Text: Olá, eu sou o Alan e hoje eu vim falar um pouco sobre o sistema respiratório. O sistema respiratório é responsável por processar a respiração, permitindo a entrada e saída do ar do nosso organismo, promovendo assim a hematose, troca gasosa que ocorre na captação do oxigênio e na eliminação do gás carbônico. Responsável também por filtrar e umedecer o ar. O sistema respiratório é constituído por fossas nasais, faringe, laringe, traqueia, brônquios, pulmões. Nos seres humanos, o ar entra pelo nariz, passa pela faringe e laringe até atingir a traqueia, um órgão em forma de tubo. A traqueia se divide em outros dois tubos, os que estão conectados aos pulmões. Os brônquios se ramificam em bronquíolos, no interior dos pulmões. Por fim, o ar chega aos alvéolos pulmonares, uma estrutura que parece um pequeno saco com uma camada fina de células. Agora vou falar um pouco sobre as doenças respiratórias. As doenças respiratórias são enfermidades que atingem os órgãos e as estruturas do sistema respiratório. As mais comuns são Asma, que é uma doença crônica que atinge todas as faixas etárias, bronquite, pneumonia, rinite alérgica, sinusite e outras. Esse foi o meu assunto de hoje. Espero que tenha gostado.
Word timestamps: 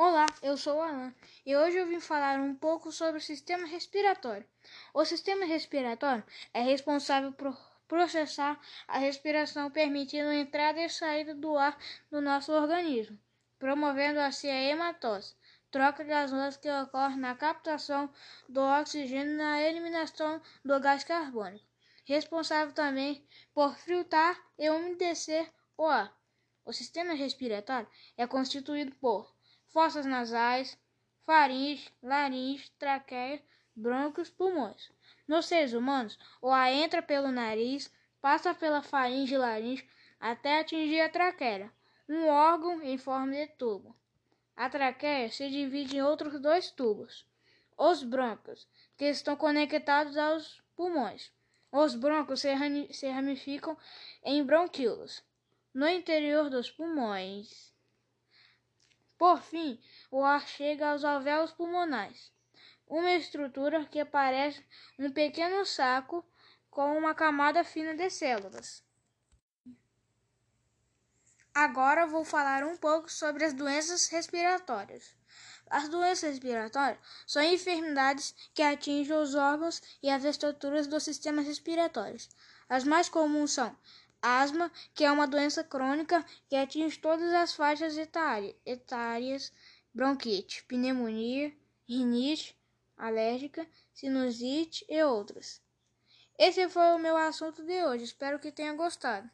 Olá, 0.00 0.26
eu 0.44 0.56
sou 0.56 0.76
o 0.76 0.80
Alan 0.80 1.12
e 1.44 1.56
hoje 1.56 1.76
eu 1.76 1.84
vim 1.88 1.98
falar 1.98 2.38
um 2.38 2.54
pouco 2.54 2.92
sobre 2.92 3.18
o 3.18 3.20
sistema 3.20 3.66
respiratório. 3.66 4.46
O 4.94 5.04
sistema 5.04 5.44
respiratório 5.44 6.22
é 6.54 6.60
responsável 6.60 7.32
por 7.32 7.58
processar 7.88 8.60
a 8.86 8.96
respiração, 8.96 9.72
permitindo 9.72 10.28
a 10.28 10.36
entrada 10.36 10.80
e 10.80 10.88
saída 10.88 11.34
do 11.34 11.58
ar 11.58 11.76
do 12.12 12.20
nosso 12.20 12.52
organismo, 12.52 13.18
promovendo 13.58 14.20
assim 14.20 14.48
a 14.48 14.62
hematose, 14.70 15.34
troca 15.68 16.04
gasosa 16.04 16.56
que 16.56 16.70
ocorre 16.70 17.16
na 17.16 17.34
captação 17.34 18.08
do 18.48 18.60
oxigênio 18.60 19.32
e 19.32 19.36
na 19.36 19.60
eliminação 19.60 20.40
do 20.64 20.78
gás 20.78 21.02
carbônico. 21.02 21.66
Responsável 22.04 22.72
também 22.72 23.26
por 23.52 23.76
filtrar 23.76 24.40
e 24.56 24.70
umedecer 24.70 25.52
o 25.76 25.86
ar. 25.86 26.16
O 26.64 26.72
sistema 26.72 27.14
respiratório 27.14 27.88
é 28.16 28.28
constituído 28.28 28.94
por 29.00 29.36
fossas 29.68 30.06
nasais, 30.06 30.78
faringe, 31.24 31.92
laringe, 32.02 32.70
traqueia, 32.78 33.42
brônquios, 33.74 34.30
pulmões. 34.30 34.90
Nos 35.26 35.46
seres 35.46 35.72
humanos, 35.72 36.18
o 36.40 36.50
ar 36.50 36.72
entra 36.72 37.02
pelo 37.02 37.30
nariz, 37.30 37.92
passa 38.20 38.54
pela 38.54 38.82
faringe 38.82 39.34
e 39.34 39.38
laringe 39.38 39.88
até 40.18 40.60
atingir 40.60 41.00
a 41.00 41.08
traqueia, 41.08 41.72
um 42.08 42.26
órgão 42.28 42.82
em 42.82 42.98
forma 42.98 43.32
de 43.32 43.46
tubo. 43.46 43.94
A 44.56 44.68
traqueia 44.68 45.30
se 45.30 45.48
divide 45.48 45.98
em 45.98 46.02
outros 46.02 46.40
dois 46.40 46.70
tubos, 46.70 47.24
os 47.76 48.04
que 48.96 49.04
estão 49.04 49.36
conectados 49.36 50.16
aos 50.16 50.60
pulmões. 50.74 51.30
Os 51.70 51.94
brônquios 51.94 52.40
se 52.40 53.08
ramificam 53.08 53.76
em 54.24 54.42
bronquíolos, 54.42 55.22
no 55.72 55.86
interior 55.86 56.50
dos 56.50 56.70
pulmões. 56.70 57.72
Por 59.18 59.42
fim, 59.42 59.80
o 60.12 60.24
ar 60.24 60.46
chega 60.46 60.90
aos 60.92 61.04
alvéolos 61.04 61.50
pulmonares, 61.50 62.32
uma 62.86 63.10
estrutura 63.12 63.84
que 63.84 64.04
parece 64.04 64.64
um 64.96 65.10
pequeno 65.10 65.66
saco 65.66 66.24
com 66.70 66.96
uma 66.96 67.14
camada 67.16 67.64
fina 67.64 67.94
de 67.94 68.08
células. 68.08 68.84
Agora 71.52 72.06
vou 72.06 72.24
falar 72.24 72.62
um 72.62 72.76
pouco 72.76 73.10
sobre 73.10 73.44
as 73.44 73.52
doenças 73.52 74.06
respiratórias. 74.06 75.16
As 75.68 75.88
doenças 75.88 76.30
respiratórias 76.30 77.00
são 77.26 77.42
enfermidades 77.42 78.32
que 78.54 78.62
atingem 78.62 79.16
os 79.16 79.34
órgãos 79.34 79.82
e 80.00 80.08
as 80.08 80.22
estruturas 80.22 80.86
do 80.86 81.00
sistema 81.00 81.42
respiratório. 81.42 82.16
As 82.68 82.84
mais 82.84 83.08
comuns 83.08 83.50
são 83.50 83.76
Asma, 84.20 84.70
que 84.94 85.04
é 85.04 85.12
uma 85.12 85.26
doença 85.26 85.62
crônica 85.62 86.24
que 86.48 86.56
atinge 86.56 86.98
todas 86.98 87.32
as 87.32 87.54
faixas 87.54 87.96
etárias, 87.96 89.52
bronquite, 89.94 90.64
pneumonia, 90.64 91.52
rinite 91.88 92.58
alérgica, 92.96 93.66
sinusite 93.94 94.84
e 94.88 95.02
outras. 95.02 95.62
Esse 96.38 96.68
foi 96.68 96.94
o 96.94 96.98
meu 96.98 97.16
assunto 97.16 97.62
de 97.64 97.84
hoje. 97.84 98.04
Espero 98.04 98.38
que 98.38 98.52
tenha 98.52 98.72
gostado. 98.74 99.28